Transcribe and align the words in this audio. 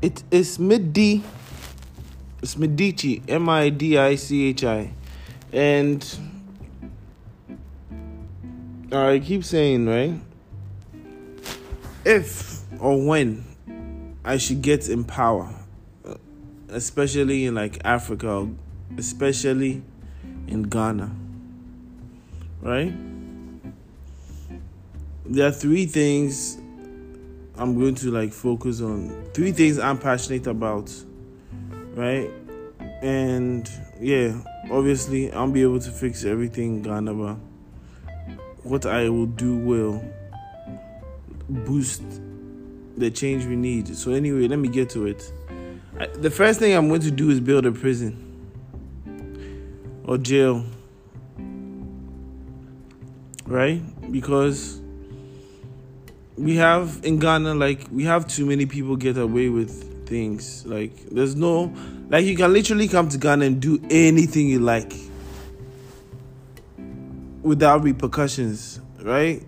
It 0.00 0.22
is 0.30 0.58
Midi. 0.58 1.24
It's 2.40 2.54
Midichi, 2.54 3.20
M 3.28 3.48
I 3.48 3.68
D 3.68 3.98
I 3.98 4.14
C 4.14 4.50
H 4.50 4.62
I, 4.62 4.92
and 5.52 6.18
I 8.92 9.18
keep 9.18 9.42
saying 9.42 9.86
right. 9.86 10.20
If 12.04 12.60
or 12.80 13.04
when 13.04 13.44
I 14.24 14.36
should 14.36 14.62
get 14.62 14.88
in 14.88 15.02
power, 15.02 15.52
especially 16.68 17.46
in 17.46 17.56
like 17.56 17.80
Africa, 17.84 18.48
especially 18.96 19.82
in 20.46 20.62
Ghana, 20.62 21.10
right? 22.62 22.94
There 25.26 25.48
are 25.48 25.52
three 25.52 25.86
things 25.86 26.56
I'm 27.58 27.78
going 27.78 27.94
to 27.96 28.10
like 28.10 28.32
focus 28.32 28.80
on. 28.80 29.28
Three 29.34 29.52
things 29.52 29.78
I'm 29.78 29.98
passionate 29.98 30.46
about 30.46 30.90
right? 31.98 32.30
And 33.02 33.68
yeah, 34.00 34.40
obviously 34.70 35.32
I'll 35.32 35.50
be 35.50 35.62
able 35.62 35.80
to 35.80 35.90
fix 35.90 36.24
everything 36.24 36.76
in 36.76 36.82
Ghana, 36.82 37.12
but 37.12 37.36
what 38.62 38.86
I 38.86 39.08
will 39.08 39.26
do 39.26 39.56
will 39.56 40.04
boost 41.48 42.02
the 42.96 43.10
change 43.10 43.46
we 43.46 43.56
need. 43.56 43.96
So 43.96 44.12
anyway, 44.12 44.46
let 44.46 44.58
me 44.58 44.68
get 44.68 44.90
to 44.90 45.06
it. 45.06 45.32
I, 45.98 46.06
the 46.06 46.30
first 46.30 46.60
thing 46.60 46.76
I'm 46.76 46.88
going 46.88 47.00
to 47.02 47.10
do 47.10 47.30
is 47.30 47.40
build 47.40 47.66
a 47.66 47.72
prison 47.72 48.24
or 50.04 50.18
jail, 50.18 50.64
right? 53.46 53.82
Because 54.12 54.80
we 56.38 56.56
have 56.56 57.00
in 57.04 57.18
Ghana, 57.18 57.54
like 57.54 57.86
we 57.90 58.04
have 58.04 58.26
too 58.26 58.46
many 58.46 58.66
people 58.66 58.96
get 58.96 59.18
away 59.18 59.48
with 59.48 60.06
things. 60.06 60.64
Like 60.64 60.94
there's 61.10 61.34
no 61.34 61.72
like 62.08 62.24
you 62.24 62.36
can 62.36 62.52
literally 62.52 62.88
come 62.88 63.08
to 63.08 63.18
Ghana 63.18 63.44
and 63.44 63.60
do 63.60 63.80
anything 63.90 64.48
you 64.48 64.60
like 64.60 64.92
without 67.42 67.82
repercussions, 67.82 68.80
right? 69.02 69.42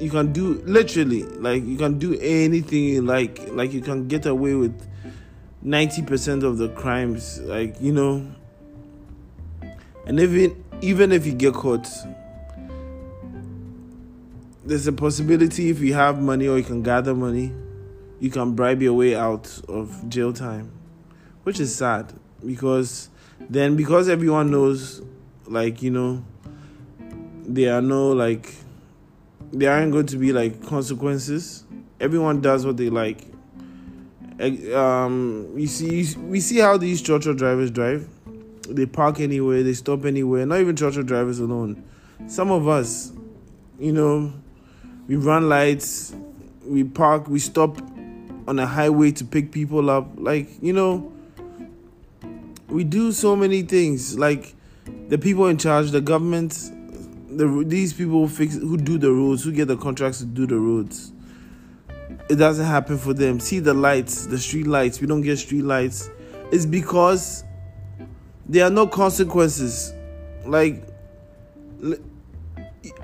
You 0.00 0.10
can 0.10 0.32
do 0.32 0.62
literally 0.66 1.22
like 1.22 1.64
you 1.64 1.76
can 1.76 1.98
do 1.98 2.18
anything 2.20 2.84
you 2.84 3.02
like. 3.02 3.48
Like 3.52 3.72
you 3.72 3.80
can 3.80 4.08
get 4.08 4.26
away 4.26 4.54
with 4.54 4.86
90% 5.64 6.44
of 6.44 6.58
the 6.58 6.68
crimes, 6.70 7.40
like, 7.40 7.74
you 7.80 7.92
know. 7.92 8.24
And 10.06 10.20
even 10.20 10.64
even 10.80 11.10
if 11.10 11.26
you 11.26 11.32
get 11.32 11.54
caught, 11.54 11.88
there's 14.66 14.86
a 14.86 14.92
possibility 14.92 15.70
if 15.70 15.80
you 15.80 15.94
have 15.94 16.20
money 16.20 16.48
or 16.48 16.58
you 16.58 16.64
can 16.64 16.82
gather 16.82 17.14
money 17.14 17.52
you 18.18 18.30
can 18.30 18.54
bribe 18.54 18.82
your 18.82 18.94
way 18.94 19.14
out 19.14 19.60
of 19.68 20.08
jail 20.08 20.32
time, 20.32 20.72
which 21.42 21.60
is 21.60 21.74
sad 21.74 22.12
because 22.44 23.10
then 23.40 23.76
because 23.76 24.08
everyone 24.08 24.50
knows, 24.50 25.02
like 25.46 25.82
you 25.82 25.90
know, 25.90 26.24
there 27.46 27.74
are 27.74 27.82
no 27.82 28.12
like 28.12 28.54
there 29.52 29.72
aren't 29.72 29.92
going 29.92 30.06
to 30.06 30.16
be 30.16 30.32
like 30.32 30.64
consequences. 30.66 31.64
Everyone 32.00 32.40
does 32.40 32.64
what 32.66 32.76
they 32.76 32.90
like. 32.90 33.26
Um, 34.74 35.50
you 35.56 35.66
see, 35.66 36.14
we 36.16 36.40
see 36.40 36.58
how 36.58 36.76
these 36.76 37.00
church 37.00 37.24
drivers 37.36 37.70
drive. 37.70 38.08
They 38.68 38.84
park 38.84 39.20
anywhere, 39.20 39.62
they 39.62 39.72
stop 39.72 40.04
anywhere. 40.04 40.44
Not 40.44 40.60
even 40.60 40.76
church 40.76 40.96
drivers 41.06 41.38
alone. 41.38 41.82
Some 42.26 42.50
of 42.50 42.68
us, 42.68 43.12
you 43.78 43.92
know, 43.92 44.32
we 45.06 45.16
run 45.16 45.48
lights, 45.48 46.14
we 46.64 46.84
park, 46.84 47.28
we 47.28 47.38
stop 47.38 47.78
on 48.48 48.58
a 48.58 48.66
highway 48.66 49.10
to 49.12 49.24
pick 49.24 49.52
people 49.52 49.90
up. 49.90 50.08
Like, 50.16 50.48
you 50.62 50.72
know, 50.72 51.12
we 52.68 52.84
do 52.84 53.12
so 53.12 53.36
many 53.36 53.62
things. 53.62 54.18
Like 54.18 54.54
the 55.08 55.18
people 55.18 55.46
in 55.46 55.58
charge, 55.58 55.90
the 55.90 56.00
government, 56.00 56.70
the 57.28 57.64
these 57.66 57.92
people 57.92 58.26
who 58.26 58.28
fix 58.28 58.54
who 58.54 58.76
do 58.76 58.98
the 58.98 59.10
roads, 59.10 59.44
who 59.44 59.52
get 59.52 59.68
the 59.68 59.76
contracts 59.76 60.18
to 60.18 60.24
do 60.24 60.46
the 60.46 60.58
roads. 60.58 61.12
It 62.28 62.36
doesn't 62.36 62.66
happen 62.66 62.98
for 62.98 63.14
them. 63.14 63.38
See 63.38 63.60
the 63.60 63.74
lights, 63.74 64.26
the 64.26 64.38
street 64.38 64.66
lights. 64.66 65.00
We 65.00 65.06
don't 65.06 65.22
get 65.22 65.38
street 65.38 65.62
lights. 65.62 66.10
It's 66.50 66.66
because 66.66 67.44
there 68.46 68.64
are 68.64 68.70
no 68.70 68.86
consequences. 68.86 69.92
Like 70.44 70.82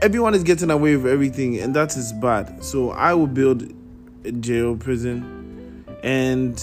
everyone 0.00 0.34
is 0.34 0.43
getting 0.43 0.70
away 0.70 0.97
with 0.97 1.12
everything, 1.12 1.59
and 1.59 1.75
that 1.75 1.97
is 1.97 2.12
bad. 2.12 2.62
So 2.65 2.91
I 2.91 3.15
will 3.15 3.26
build 3.26 3.72
a 4.25 4.32
jail, 4.32 4.76
prison, 4.76 5.84
and 6.03 6.62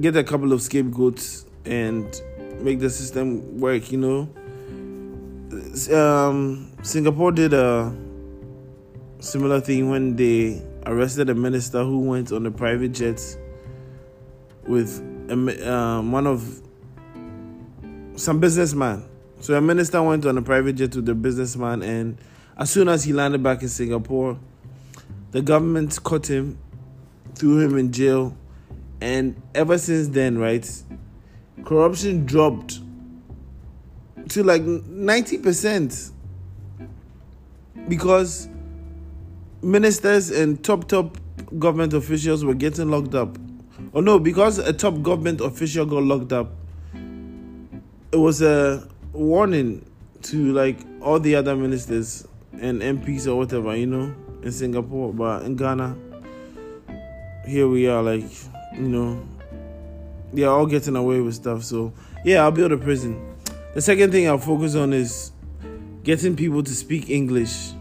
get 0.00 0.16
a 0.16 0.24
couple 0.24 0.52
of 0.52 0.62
scapegoats 0.62 1.46
and 1.64 2.04
make 2.60 2.80
the 2.80 2.90
system 2.90 3.60
work. 3.60 3.90
You 3.92 3.98
know, 3.98 4.28
um, 5.96 6.72
Singapore 6.82 7.32
did 7.32 7.52
a 7.54 7.94
similar 9.20 9.60
thing 9.60 9.90
when 9.90 10.16
they 10.16 10.62
arrested 10.86 11.28
a 11.28 11.34
minister 11.34 11.82
who 11.84 12.00
went 12.00 12.32
on 12.32 12.46
a 12.46 12.50
private 12.50 12.92
jet 12.92 13.20
with 14.66 15.00
a, 15.28 15.72
um, 15.72 16.12
one 16.12 16.26
of 16.26 16.62
some 18.16 18.40
businessman. 18.40 19.04
So 19.40 19.54
a 19.54 19.60
minister 19.60 20.02
went 20.02 20.26
on 20.26 20.36
a 20.36 20.42
private 20.42 20.74
jet 20.74 20.96
with 20.96 21.08
a 21.08 21.14
businessman, 21.14 21.82
and 21.82 22.18
as 22.56 22.70
soon 22.70 22.88
as 22.88 23.04
he 23.04 23.12
landed 23.12 23.42
back 23.42 23.62
in 23.62 23.68
Singapore, 23.68 24.38
the 25.30 25.40
government 25.42 26.02
caught 26.02 26.28
him, 26.28 26.58
threw 27.34 27.60
him 27.60 27.78
in 27.78 27.92
jail, 27.92 28.36
and 29.00 29.40
ever 29.54 29.78
since 29.78 30.08
then, 30.08 30.38
right, 30.38 30.68
corruption 31.64 32.26
dropped 32.26 32.80
to 34.30 34.42
like 34.42 34.62
90% 34.62 36.10
because 37.88 38.48
ministers 39.62 40.30
and 40.30 40.62
top 40.62 40.88
top 40.88 41.16
government 41.58 41.94
officials 41.94 42.44
were 42.44 42.54
getting 42.54 42.90
locked 42.90 43.14
up. 43.14 43.38
Oh 43.94 44.00
no, 44.00 44.18
because 44.18 44.58
a 44.58 44.72
top 44.72 45.00
government 45.02 45.40
official 45.40 45.86
got 45.86 46.02
locked 46.02 46.32
up, 46.32 46.50
it 48.12 48.16
was 48.16 48.42
a 48.42 48.88
warning 49.12 49.84
to 50.22 50.52
like 50.52 50.78
all 51.00 51.20
the 51.20 51.34
other 51.34 51.54
ministers 51.56 52.26
and 52.52 52.80
MPs 52.82 53.26
or 53.26 53.36
whatever, 53.36 53.76
you 53.76 53.86
know 53.86 54.14
in 54.42 54.52
Singapore, 54.52 55.12
but 55.12 55.42
in 55.42 55.56
Ghana, 55.56 55.96
here 57.46 57.68
we 57.68 57.88
are, 57.88 58.02
like, 58.02 58.24
you 58.74 58.88
know, 58.88 59.26
they're 60.32 60.50
all 60.50 60.66
getting 60.66 60.96
away 60.96 61.20
with 61.20 61.34
stuff. 61.34 61.64
So, 61.64 61.92
yeah, 62.24 62.42
I'll 62.42 62.52
build 62.52 62.72
a 62.72 62.76
prison. 62.76 63.36
The 63.74 63.82
second 63.82 64.12
thing 64.12 64.28
I'll 64.28 64.38
focus 64.38 64.74
on 64.74 64.92
is 64.92 65.32
getting 66.02 66.36
people 66.36 66.62
to 66.62 66.74
speak 66.74 67.10
English, 67.10 67.72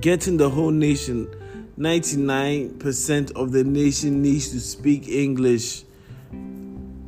getting 0.00 0.36
the 0.36 0.50
whole 0.50 0.70
nation. 0.70 1.28
99% 1.78 3.32
of 3.32 3.50
the 3.50 3.64
nation 3.64 4.22
needs 4.22 4.50
to 4.50 4.60
speak 4.60 5.08
English. 5.08 5.82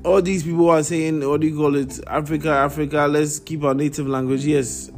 All 0.06 0.22
these 0.22 0.44
people 0.44 0.70
are 0.70 0.82
saying, 0.82 1.28
what 1.28 1.40
do 1.40 1.48
you 1.48 1.56
call 1.56 1.74
it? 1.74 2.00
Africa, 2.06 2.50
Africa, 2.50 3.06
let's 3.10 3.40
keep 3.40 3.64
our 3.64 3.74
native 3.74 4.06
language. 4.06 4.46
Yes, 4.46 4.90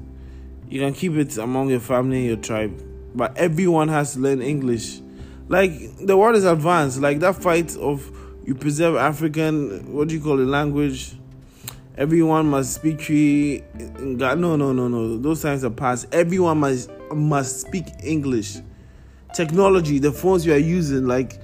you 0.69 0.81
can 0.81 0.93
keep 0.93 1.15
it 1.15 1.37
among 1.39 1.71
your 1.71 1.81
family 1.81 2.19
and 2.19 2.27
your 2.27 2.37
tribe 2.37 2.89
but 3.15 3.37
everyone 3.37 3.89
has 3.89 4.15
to 4.15 4.21
learn 4.21 4.41
English. 4.41 5.01
Like 5.49 5.73
the 5.99 6.17
world 6.17 6.37
is 6.37 6.45
advanced. 6.45 7.01
Like 7.01 7.21
that 7.21 7.35
fight 7.37 7.77
of 7.77 8.11
you 8.45 8.55
preserve 8.55 8.97
African, 8.97 9.93
what 9.93 10.09
do 10.09 10.15
you 10.15 10.21
call 10.21 10.39
it, 10.41 10.47
language. 10.47 11.15
Everyone 11.97 12.47
must 12.47 12.75
speak 12.75 13.01
Twi. 13.01 13.65
No, 13.99 14.35
no, 14.37 14.57
no, 14.57 14.73
no. 14.73 15.19
Those 15.19 15.43
times 15.43 15.65
are 15.65 15.71
past. 15.71 16.07
Everyone 16.13 16.61
must 16.61 16.91
must 17.13 17.61
speak 17.61 17.87
English. 18.05 18.59
Technology, 19.35 19.99
the 19.99 20.13
phones 20.13 20.47
you 20.47 20.55
are 20.55 20.59
using, 20.59 21.07
like 21.07 21.41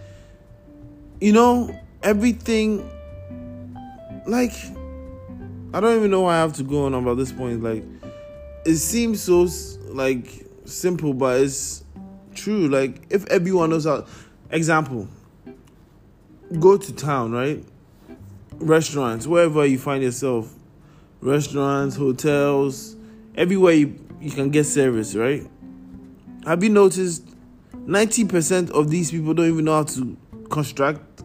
you 1.20 1.32
know, 1.32 1.76
everything. 2.02 2.88
Like 4.26 4.52
I 5.74 5.80
don't 5.80 5.96
even 5.96 6.10
know 6.10 6.22
why 6.22 6.34
I 6.34 6.38
have 6.38 6.52
to 6.54 6.62
go 6.62 6.86
on 6.86 6.94
about 6.94 7.16
this 7.16 7.32
point. 7.32 7.62
Like 7.62 7.82
it 8.64 8.76
seems 8.76 9.22
so 9.22 9.48
like 9.88 10.46
simple, 10.64 11.12
but 11.12 11.40
it's 11.40 11.84
true. 12.34 12.68
Like 12.68 13.02
if 13.10 13.26
everyone 13.26 13.70
knows 13.70 13.84
how, 13.84 14.06
example, 14.50 15.08
go 16.60 16.76
to 16.76 16.92
town, 16.94 17.32
right? 17.32 17.64
Restaurants, 18.54 19.26
wherever 19.26 19.66
you 19.66 19.78
find 19.78 20.02
yourself, 20.02 20.54
restaurants, 21.20 21.96
hotels, 21.96 22.96
everywhere 23.34 23.72
you, 23.72 23.98
you 24.20 24.30
can 24.30 24.50
get 24.50 24.64
service, 24.64 25.14
right? 25.14 25.44
Have 26.46 26.62
you 26.62 26.70
noticed 26.70 27.26
90% 27.74 28.70
of 28.70 28.90
these 28.90 29.10
people 29.10 29.34
don't 29.34 29.48
even 29.48 29.64
know 29.64 29.74
how 29.74 29.82
to 29.82 30.16
construct 30.50 31.24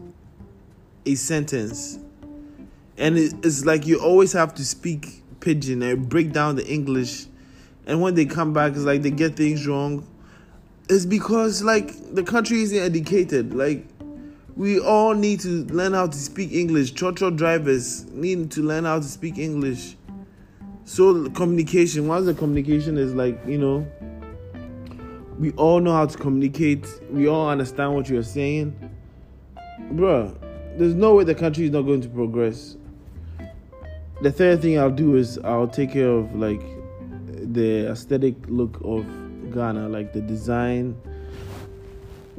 a 1.06 1.14
sentence? 1.14 1.98
And 2.96 3.16
it's 3.16 3.64
like 3.64 3.86
you 3.86 4.00
always 4.00 4.32
have 4.32 4.54
to 4.54 4.64
speak 4.64 5.22
pidgin 5.40 5.82
and 5.82 6.08
break 6.08 6.32
down 6.32 6.56
the 6.56 6.66
English 6.66 7.26
and 7.90 8.00
when 8.00 8.14
they 8.14 8.24
come 8.24 8.52
back, 8.52 8.72
it's 8.72 8.84
like 8.84 9.02
they 9.02 9.10
get 9.10 9.34
things 9.34 9.66
wrong. 9.66 10.06
It's 10.88 11.04
because 11.04 11.62
like 11.64 12.14
the 12.14 12.22
country 12.22 12.62
isn't 12.62 12.78
educated. 12.78 13.52
Like 13.52 13.84
we 14.56 14.78
all 14.78 15.12
need 15.12 15.40
to 15.40 15.64
learn 15.66 15.94
how 15.94 16.06
to 16.06 16.16
speak 16.16 16.52
English. 16.52 16.94
Trotro 16.94 17.36
drivers 17.36 18.04
need 18.12 18.50
to 18.52 18.62
learn 18.62 18.84
how 18.84 18.98
to 18.98 19.04
speak 19.04 19.38
English. 19.38 19.96
So 20.84 21.28
communication, 21.30 22.06
once 22.06 22.26
the 22.26 22.34
communication 22.34 22.96
is 22.96 23.12
like, 23.12 23.40
you 23.44 23.58
know, 23.58 23.86
we 25.38 25.50
all 25.52 25.80
know 25.80 25.92
how 25.92 26.06
to 26.06 26.16
communicate. 26.16 26.86
We 27.10 27.28
all 27.28 27.48
understand 27.48 27.94
what 27.94 28.08
you're 28.08 28.22
saying. 28.22 28.72
Bruh, 29.94 30.36
there's 30.76 30.94
no 30.94 31.14
way 31.14 31.24
the 31.24 31.34
country 31.34 31.64
is 31.64 31.70
not 31.70 31.82
going 31.82 32.02
to 32.02 32.08
progress. 32.08 32.76
The 34.22 34.30
third 34.30 34.60
thing 34.60 34.78
I'll 34.78 34.90
do 34.90 35.16
is 35.16 35.38
I'll 35.44 35.66
take 35.66 35.92
care 35.92 36.10
of 36.10 36.34
like 36.34 36.62
the 37.54 37.90
aesthetic 37.90 38.34
look 38.48 38.78
of 38.84 39.06
Ghana, 39.50 39.88
like 39.88 40.12
the 40.12 40.20
design. 40.20 40.94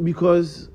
Because 0.04 0.70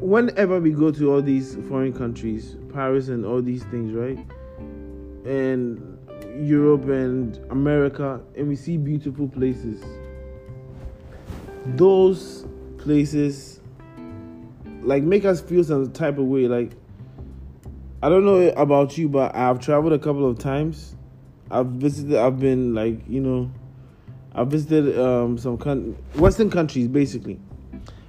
whenever 0.00 0.58
we 0.58 0.72
go 0.72 0.90
to 0.90 1.12
all 1.12 1.22
these 1.22 1.56
foreign 1.68 1.92
countries, 1.92 2.56
Paris 2.72 3.08
and 3.08 3.24
all 3.24 3.40
these 3.40 3.62
things, 3.64 3.92
right? 3.92 4.18
And 5.24 5.98
Europe 6.40 6.88
and 6.88 7.36
America, 7.50 8.20
and 8.36 8.48
we 8.48 8.56
see 8.56 8.76
beautiful 8.76 9.28
places. 9.28 9.84
Those 11.64 12.44
places 12.78 13.60
like 14.82 15.04
make 15.04 15.24
us 15.24 15.40
feel 15.40 15.62
some 15.62 15.92
type 15.92 16.18
of 16.18 16.24
way. 16.24 16.48
Like 16.48 16.72
I 18.04 18.08
don't 18.08 18.24
know 18.24 18.48
about 18.56 18.98
you, 18.98 19.08
but 19.08 19.32
I've 19.36 19.60
traveled 19.60 19.92
a 19.92 19.98
couple 19.98 20.28
of 20.28 20.36
times. 20.36 20.96
I've 21.52 21.66
visited. 21.66 22.16
I've 22.16 22.40
been 22.40 22.74
like 22.74 22.98
you 23.08 23.20
know, 23.20 23.48
I've 24.34 24.48
visited 24.48 24.98
um, 24.98 25.38
some 25.38 25.56
con- 25.56 25.96
Western 26.16 26.50
countries 26.50 26.88
basically, 26.88 27.38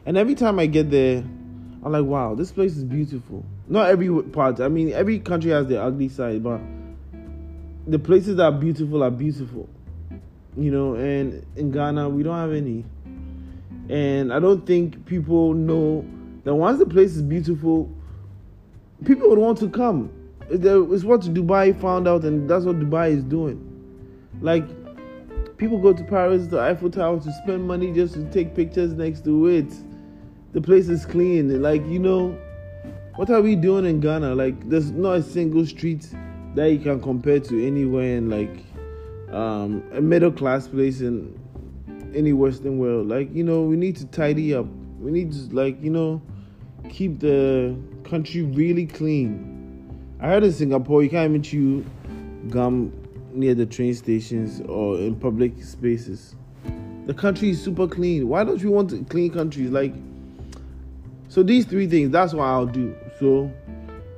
and 0.08 0.18
every 0.18 0.34
time 0.34 0.58
I 0.58 0.66
get 0.66 0.90
there, 0.90 1.18
I'm 1.18 1.92
like, 1.92 2.06
wow, 2.06 2.34
this 2.34 2.52
place 2.52 2.76
is 2.76 2.84
beautiful. 2.84 3.46
Not 3.68 3.90
every 3.90 4.24
part. 4.24 4.60
I 4.62 4.68
mean, 4.68 4.92
every 4.94 5.20
country 5.20 5.52
has 5.52 5.68
their 5.68 5.84
ugly 5.84 6.10
side, 6.10 6.42
but 6.42 6.60
the 7.86 8.00
places 8.00 8.38
that 8.38 8.46
are 8.46 8.52
beautiful 8.52 9.04
are 9.04 9.12
beautiful. 9.12 9.70
You 10.58 10.72
know, 10.72 10.96
and 10.96 11.46
in 11.56 11.70
Ghana 11.70 12.10
we 12.10 12.24
don't 12.24 12.38
have 12.38 12.54
any, 12.54 12.84
and 13.90 14.34
I 14.34 14.40
don't 14.40 14.66
think 14.66 15.06
people 15.06 15.54
know 15.54 16.04
that 16.46 16.56
once 16.56 16.80
the 16.80 16.88
place 16.88 17.16
is 17.16 17.22
beautiful, 17.22 17.92
people 19.06 19.30
would 19.30 19.40
want 19.40 19.58
to 19.60 19.70
come. 19.70 20.12
It's 20.50 21.04
what 21.04 21.22
Dubai 21.22 21.80
found 21.80 22.08
out, 22.08 22.24
and 22.24 22.50
that's 22.50 22.66
what 22.66 22.80
Dubai 22.80 23.12
is 23.12 23.24
doing. 23.24 23.70
Like, 24.42 24.66
people 25.58 25.78
go 25.80 25.94
to 25.94 26.04
Paris, 26.04 26.48
the 26.48 26.60
Eiffel 26.60 26.90
Tower, 26.90 27.20
to 27.20 27.32
spend 27.44 27.66
money 27.68 27.94
just 27.94 28.14
to 28.16 28.30
take 28.32 28.56
pictures 28.56 28.94
next 28.94 29.24
to 29.26 29.48
it. 29.48 29.72
The 30.52 30.62
place 30.62 30.90
is 30.90 31.06
clean. 31.06 31.62
Like, 31.62 31.86
you 31.88 32.00
know, 32.00 32.38
what 33.16 33.30
are 33.30 33.42
we 33.42 33.56
doing 33.56 33.86
in 33.86 34.00
Ghana? 34.00 34.36
Like, 34.36 34.70
there's 34.70 34.92
not 34.92 35.14
a 35.14 35.24
single 35.24 35.66
street 35.66 36.08
that 36.56 36.72
you 36.72 36.80
can 36.80 37.02
compare 37.02 37.40
to 37.40 37.66
anywhere 37.66 38.18
in 38.18 38.30
like 38.30 38.64
um, 39.34 39.84
a 39.94 40.02
middle 40.02 40.32
class 40.32 40.68
place 40.68 41.02
in 41.02 41.40
any 42.14 42.34
Western 42.34 42.78
world. 42.78 43.08
Like, 43.08 43.34
you 43.34 43.44
know, 43.44 43.64
we 43.64 43.76
need 43.76 43.96
to 43.98 44.06
tidy 44.08 44.54
up. 44.54 44.68
We 45.00 45.12
need 45.12 45.32
to, 45.32 45.56
like, 45.56 45.82
you 45.82 45.90
know, 45.90 46.22
keep 46.90 47.20
the 47.20 47.76
country 48.04 48.42
really 48.42 48.86
clean. 48.86 49.50
I 50.20 50.28
heard 50.28 50.44
in 50.44 50.52
Singapore 50.52 51.04
you 51.04 51.10
can't 51.10 51.30
even 51.30 51.44
chew 51.44 51.86
gum 52.50 52.94
near 53.34 53.56
the 53.56 53.66
train 53.66 53.94
stations 53.94 54.62
or 54.68 54.98
in 54.98 55.16
public 55.16 55.62
spaces. 55.64 56.36
The 57.06 57.14
country 57.14 57.50
is 57.50 57.62
super 57.62 57.88
clean. 57.88 58.28
Why 58.28 58.44
don't 58.44 58.62
you 58.62 58.72
want 58.72 59.10
clean 59.10 59.32
countries? 59.32 59.70
Like, 59.70 59.94
so 61.28 61.44
these 61.44 61.66
three 61.66 61.88
things, 61.88 62.12
that's 62.12 62.34
what 62.34 62.46
I'll 62.46 62.66
do. 62.66 62.96
So 63.20 63.52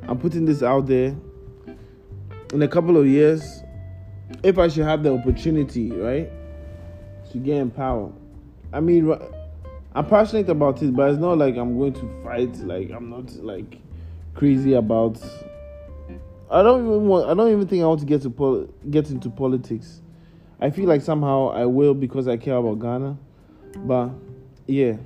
I'm 0.07 0.19
putting 0.19 0.45
this 0.45 0.62
out 0.62 0.85
there. 0.85 1.15
In 2.53 2.62
a 2.62 2.67
couple 2.67 2.97
of 2.97 3.07
years, 3.07 3.63
if 4.44 4.59
I 4.59 4.67
should 4.67 4.83
have 4.83 5.01
the 5.01 5.13
opportunity, 5.13 5.91
right, 5.91 6.29
to 7.31 7.38
get 7.39 7.57
in 7.57 7.71
power. 7.71 8.12
I 8.71 8.79
mean, 8.79 9.17
I'm 9.95 10.06
passionate 10.06 10.50
about 10.50 10.83
it, 10.83 10.94
but 10.94 11.09
it's 11.09 11.19
not 11.19 11.38
like 11.38 11.56
I'm 11.56 11.77
going 11.77 11.94
to 11.94 12.21
fight. 12.21 12.53
Like 12.57 12.92
I'm 12.92 13.09
not 13.09 13.31
like 13.38 13.80
crazy 14.33 14.74
about. 14.74 15.18
I 16.51 16.62
don't 16.62 16.86
even 16.86 17.07
want. 17.07 17.30
I 17.30 17.33
don't 17.33 17.50
even 17.50 17.65
think 17.65 17.81
I 17.81 17.86
want 17.86 18.01
to 18.01 18.06
get 18.06 18.21
to 18.24 18.30
pol- 18.30 18.68
get 18.89 19.09
into 19.09 19.30
politics. 19.30 20.01
I 20.59 20.69
feel 20.69 20.86
like 20.86 21.01
somehow 21.01 21.47
I 21.47 21.65
will 21.65 21.94
because 21.94 22.27
I 22.27 22.36
care 22.36 22.57
about 22.57 22.80
Ghana, 22.80 23.18
but 23.77 24.09
yeah, 24.68 24.97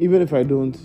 even 0.00 0.20
if 0.20 0.34
I 0.34 0.42
don't, 0.42 0.76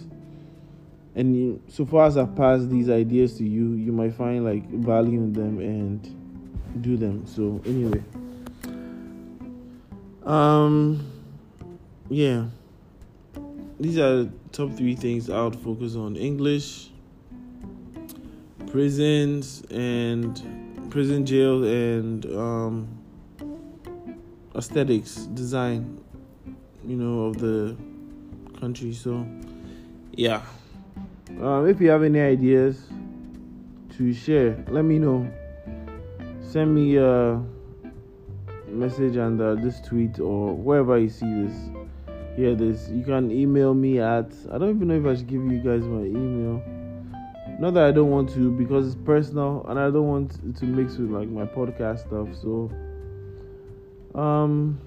and 1.16 1.36
you, 1.36 1.62
so 1.68 1.88
far 1.88 2.06
as 2.06 2.18
I 2.18 2.26
pass 2.26 2.66
these 2.66 2.88
ideas 2.88 3.36
to 3.40 3.44
you, 3.44 3.74
you 3.74 3.92
might 3.92 4.14
find 4.14 4.46
like 4.46 4.70
value 4.70 5.18
in 5.18 5.34
them 5.34 5.58
and 5.60 6.84
do 6.84 6.98
them. 6.98 7.26
So 7.26 7.62
anyway, 7.66 8.04
um, 10.24 11.04
yeah 12.10 12.46
these 13.80 13.98
are 13.98 14.24
the 14.24 14.32
top 14.52 14.72
three 14.74 14.96
things 14.96 15.30
I 15.30 15.44
would 15.44 15.56
focus 15.56 15.96
on 15.96 16.16
English, 16.16 16.90
prisons, 18.72 19.64
and 19.70 20.90
prison 20.90 21.26
jail, 21.26 21.64
and 21.64 22.26
um, 22.28 22.88
aesthetics, 24.56 25.16
design, 25.28 26.00
you 26.86 26.96
know, 26.96 27.26
of 27.26 27.38
the 27.38 27.78
country. 28.60 28.94
So, 28.94 29.26
yeah. 30.14 30.42
Um, 31.40 31.68
if 31.68 31.80
you 31.80 31.90
have 31.90 32.04
any 32.04 32.20
ideas 32.20 32.88
to 33.98 34.14
share, 34.14 34.64
let 34.70 34.86
me 34.86 34.98
know. 34.98 35.30
Send 36.42 36.74
me 36.74 36.98
a 36.98 37.44
message 38.70 39.18
under 39.18 39.56
this 39.56 39.80
tweet 39.82 40.20
or 40.20 40.56
wherever 40.56 40.98
you 40.98 41.10
see 41.10 41.26
this 41.44 41.87
hear 42.38 42.54
this, 42.54 42.88
you 42.90 43.04
can 43.04 43.32
email 43.32 43.74
me 43.74 44.00
at 44.00 44.32
I 44.52 44.60
don't 44.60 44.76
even 44.76 44.88
know 44.88 44.94
if 44.94 45.06
I 45.06 45.18
should 45.18 45.28
give 45.28 45.42
you 45.42 45.58
guys 45.58 45.82
my 45.82 46.04
email. 46.04 46.64
Not 47.60 47.74
that 47.74 47.86
I 47.86 47.92
don't 47.92 48.12
want 48.12 48.30
to 48.36 48.52
because 48.52 48.86
it's 48.86 49.04
personal 49.04 49.66
and 49.68 49.80
I 49.80 49.86
don't 49.86 50.08
want 50.08 50.56
to 50.58 50.66
mix 50.66 50.98
with 50.98 51.10
like 51.10 51.28
my 51.28 51.46
podcast 51.46 52.08
stuff. 52.08 52.28
So 52.40 52.72
um 54.14 54.80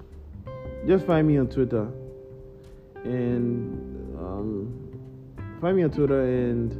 just 0.87 1.05
find 1.05 1.27
me 1.27 1.37
on 1.37 1.49
Twitter 1.49 1.91
and 3.03 4.17
um 4.17 4.89
find 5.59 5.75
me 5.75 5.83
on 5.83 5.91
Twitter 5.91 6.21
and 6.21 6.71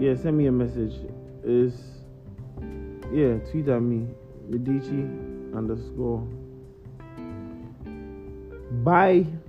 yeah, 0.00 0.14
send 0.14 0.38
me 0.38 0.46
a 0.46 0.52
message. 0.52 0.94
Is 1.42 1.74
yeah, 3.12 3.38
tweet 3.50 3.66
at 3.68 3.82
me, 3.82 4.06
Midichi 4.48 5.56
underscore 5.56 6.24
Bye. 8.82 9.43